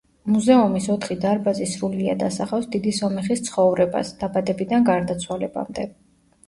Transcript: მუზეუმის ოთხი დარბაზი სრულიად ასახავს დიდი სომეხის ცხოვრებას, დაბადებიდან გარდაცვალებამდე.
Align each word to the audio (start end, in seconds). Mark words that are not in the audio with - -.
მუზეუმის 0.35 0.87
ოთხი 0.93 1.17
დარბაზი 1.25 1.67
სრულიად 1.73 2.25
ასახავს 2.29 2.67
დიდი 2.77 2.95
სომეხის 3.03 3.47
ცხოვრებას, 3.51 4.17
დაბადებიდან 4.25 4.91
გარდაცვალებამდე. 4.93 5.89